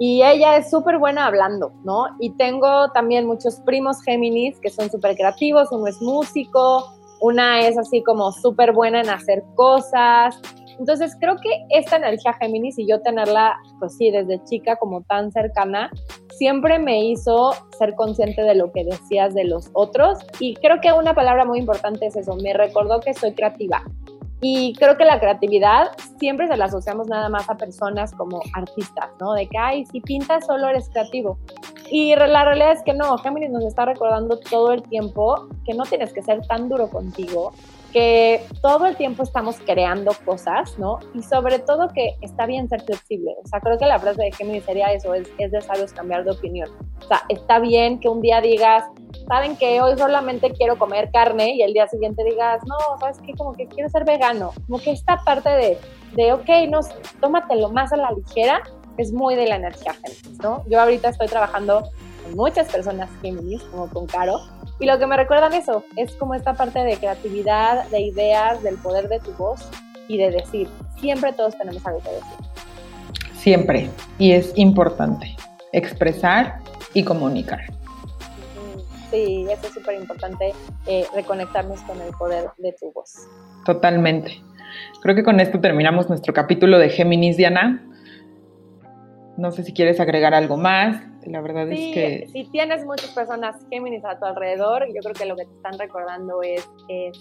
Y 0.00 0.22
ella 0.22 0.56
es 0.56 0.70
súper 0.70 0.98
buena 0.98 1.26
hablando, 1.26 1.72
¿no? 1.84 2.06
Y 2.20 2.30
tengo 2.36 2.90
también 2.92 3.26
muchos 3.26 3.60
primos 3.60 4.02
Géminis 4.02 4.58
que 4.60 4.70
son 4.70 4.90
súper 4.90 5.16
creativos. 5.16 5.68
Uno 5.72 5.86
es 5.88 6.00
músico, 6.00 6.84
una 7.20 7.60
es 7.60 7.76
así 7.76 8.02
como 8.02 8.32
súper 8.32 8.72
buena 8.72 9.00
en 9.00 9.10
hacer 9.10 9.42
cosas. 9.54 10.40
Entonces 10.78 11.16
creo 11.20 11.36
que 11.36 11.50
esta 11.70 11.96
energía 11.96 12.32
Géminis 12.34 12.78
y 12.78 12.88
yo 12.88 13.00
tenerla, 13.00 13.56
pues 13.80 13.96
sí, 13.96 14.10
desde 14.10 14.42
chica 14.44 14.76
como 14.76 15.02
tan 15.02 15.32
cercana, 15.32 15.90
siempre 16.38 16.78
me 16.78 17.04
hizo 17.04 17.52
ser 17.76 17.94
consciente 17.96 18.42
de 18.42 18.54
lo 18.54 18.72
que 18.72 18.84
decías 18.84 19.34
de 19.34 19.44
los 19.44 19.70
otros. 19.72 20.18
Y 20.38 20.54
creo 20.54 20.80
que 20.80 20.92
una 20.92 21.14
palabra 21.14 21.44
muy 21.44 21.58
importante 21.58 22.06
es 22.06 22.16
eso, 22.16 22.36
me 22.36 22.54
recordó 22.54 23.00
que 23.00 23.12
soy 23.12 23.32
creativa. 23.32 23.82
Y 24.40 24.72
creo 24.74 24.96
que 24.96 25.04
la 25.04 25.18
creatividad 25.18 25.88
siempre 26.20 26.46
se 26.46 26.56
la 26.56 26.66
asociamos 26.66 27.08
nada 27.08 27.28
más 27.28 27.50
a 27.50 27.56
personas 27.56 28.12
como 28.14 28.40
artistas, 28.54 29.08
¿no? 29.20 29.32
De 29.32 29.48
que, 29.48 29.58
ay, 29.58 29.84
si 29.86 30.00
pintas 30.00 30.46
solo 30.46 30.68
eres 30.68 30.88
creativo. 30.90 31.38
Y 31.90 32.14
la 32.14 32.44
realidad 32.44 32.72
es 32.72 32.82
que 32.84 32.94
no, 32.94 33.18
Géminis 33.18 33.50
nos 33.50 33.64
está 33.64 33.84
recordando 33.84 34.38
todo 34.38 34.70
el 34.72 34.82
tiempo 34.84 35.48
que 35.64 35.74
no 35.74 35.84
tienes 35.84 36.12
que 36.12 36.22
ser 36.22 36.46
tan 36.46 36.68
duro 36.68 36.88
contigo, 36.88 37.52
que 37.92 38.44
todo 38.60 38.86
el 38.86 38.96
tiempo 38.96 39.22
estamos 39.22 39.56
creando 39.64 40.12
cosas, 40.24 40.78
¿no? 40.78 40.98
Y 41.14 41.22
sobre 41.22 41.58
todo 41.58 41.88
que 41.88 42.16
está 42.20 42.46
bien 42.46 42.68
ser 42.68 42.82
flexible. 42.82 43.34
O 43.42 43.46
sea, 43.46 43.60
creo 43.60 43.78
que 43.78 43.86
la 43.86 43.98
frase 43.98 44.22
de 44.22 44.32
Géminis 44.32 44.64
sería 44.64 44.92
eso, 44.92 45.14
es, 45.14 45.28
es 45.38 45.50
de 45.50 45.60
sabios 45.60 45.92
cambiar 45.92 46.24
de 46.24 46.32
opinión. 46.32 46.68
O 47.02 47.08
sea, 47.08 47.22
está 47.28 47.58
bien 47.58 47.98
que 47.98 48.08
un 48.08 48.20
día 48.20 48.40
digas, 48.40 48.84
saben 49.26 49.56
que 49.56 49.80
hoy 49.80 49.96
solamente 49.96 50.50
quiero 50.52 50.78
comer 50.78 51.10
carne 51.12 51.54
y 51.54 51.62
el 51.62 51.72
día 51.72 51.88
siguiente 51.88 52.22
digas, 52.24 52.62
no, 52.66 52.76
sabes 53.00 53.18
qué, 53.24 53.32
como 53.34 53.52
que 53.52 53.66
quiero 53.66 53.88
ser 53.88 54.04
vegano. 54.04 54.52
Como 54.66 54.78
que 54.80 54.90
esta 54.90 55.18
parte 55.24 55.48
de, 55.48 55.78
de 56.14 56.32
ok, 56.32 56.48
no, 56.68 56.80
tómatelo 57.20 57.70
más 57.70 57.92
a 57.92 57.96
la 57.96 58.10
ligera, 58.10 58.62
es 58.98 59.12
muy 59.12 59.36
de 59.36 59.46
la 59.46 59.56
energía 59.56 59.94
Géminis, 59.94 60.42
¿no? 60.42 60.64
Yo 60.68 60.80
ahorita 60.80 61.08
estoy 61.08 61.28
trabajando 61.28 61.84
con 62.24 62.34
muchas 62.34 62.70
personas 62.70 63.08
Géminis, 63.22 63.62
como 63.64 63.88
con 63.88 64.06
Caro, 64.06 64.40
y 64.80 64.86
lo 64.86 64.98
que 64.98 65.06
me 65.06 65.16
recuerdan 65.16 65.52
eso 65.54 65.84
es 65.96 66.14
como 66.14 66.34
esta 66.34 66.54
parte 66.54 66.80
de 66.80 66.96
creatividad, 66.96 67.88
de 67.88 68.00
ideas, 68.00 68.62
del 68.62 68.76
poder 68.76 69.08
de 69.08 69.18
tu 69.20 69.32
voz 69.32 69.68
y 70.06 70.18
de 70.18 70.30
decir. 70.30 70.68
Siempre 71.00 71.32
todos 71.32 71.56
tenemos 71.58 71.84
algo 71.86 72.00
que 72.00 72.10
decir. 72.10 73.34
Siempre. 73.34 73.90
Y 74.18 74.32
es 74.32 74.52
importante 74.56 75.34
expresar 75.72 76.58
y 76.94 77.02
comunicar. 77.04 77.60
Sí, 79.10 79.46
eso 79.50 79.66
es 79.66 79.72
súper 79.72 79.98
importante, 79.98 80.52
eh, 80.86 81.06
reconectarnos 81.14 81.80
con 81.82 82.00
el 82.00 82.12
poder 82.12 82.50
de 82.58 82.72
tu 82.74 82.92
voz. 82.92 83.26
Totalmente. 83.64 84.42
Creo 85.00 85.14
que 85.14 85.24
con 85.24 85.40
esto 85.40 85.60
terminamos 85.60 86.08
nuestro 86.08 86.34
capítulo 86.34 86.78
de 86.78 86.90
Géminis, 86.90 87.36
Diana. 87.36 87.87
No 89.38 89.52
sé 89.52 89.62
si 89.62 89.72
quieres 89.72 90.00
agregar 90.00 90.34
algo 90.34 90.56
más. 90.56 91.00
La 91.24 91.40
verdad 91.40 91.70
es 91.70 91.94
que... 91.94 92.28
Si 92.32 92.42
tienes 92.50 92.84
muchas 92.84 93.10
personas 93.10 93.54
Géminis 93.70 94.04
a 94.04 94.18
tu 94.18 94.24
alrededor, 94.24 94.84
yo 94.88 95.00
creo 95.00 95.14
que 95.14 95.26
lo 95.26 95.36
que 95.36 95.44
te 95.44 95.54
están 95.54 95.78
recordando 95.78 96.42
es, 96.42 96.68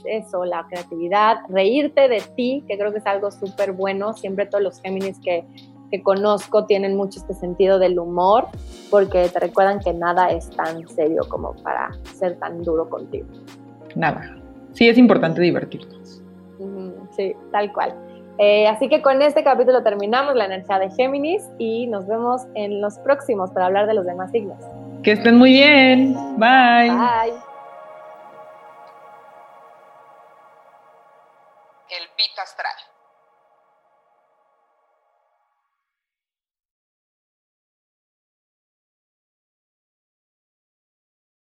eso, 0.06 0.44
la 0.44 0.66
creatividad, 0.68 1.38
reírte 1.48 2.08
de 2.08 2.24
ti, 2.36 2.64
que 2.68 2.76
creo 2.76 2.92
que 2.92 2.98
es 2.98 3.06
algo 3.06 3.30
súper 3.30 3.72
bueno. 3.72 4.14
Siempre 4.14 4.48
todos 4.48 4.64
los 4.64 4.82
Géminis 4.82 5.20
que, 5.20 5.46
que 5.92 6.02
conozco 6.02 6.66
tienen 6.66 6.98
mucho 6.98 7.20
este 7.20 7.36
sentido 7.36 7.78
del 7.78 8.00
humor, 8.00 8.48
porque 8.90 9.30
te 9.30 9.40
recuerdan 9.40 9.80
que 9.80 9.94
nada 9.94 10.32
es 10.32 10.50
tan 10.50 10.88
serio 10.88 11.22
como 11.30 11.54
para 11.62 11.92
ser 12.16 12.40
tan 12.40 12.64
duro 12.64 12.90
contigo. 12.90 13.28
Nada. 13.96 14.36
Sí 14.72 14.90
es 14.90 14.98
importante 14.98 15.40
divertirnos. 15.40 16.24
Sí, 17.16 17.36
tal 17.52 17.72
cual. 17.74 17.96
Eh, 18.40 18.68
así 18.68 18.88
que 18.88 19.02
con 19.02 19.22
este 19.22 19.44
capítulo 19.44 19.82
terminamos 19.84 20.36
la 20.36 20.46
energía 20.46 20.80
de 20.80 20.92
Géminis 20.92 21.44
y 21.58 21.88
nos 21.88 22.06
vemos 22.08 22.44
en 22.54 22.82
los 22.82 23.00
próximos 23.00 23.52
para 23.52 23.66
hablar 23.66 23.88
de 23.88 23.96
los 23.96 24.06
demás 24.06 24.32
signos. 24.32 24.60
Que 25.04 25.14
estén 25.14 25.38
muy 25.38 25.52
bien. 25.52 26.14
Bye. 26.38 26.90
Bye. 26.90 27.34
El 31.90 32.08
pito 32.16 32.42
astral. 32.42 32.97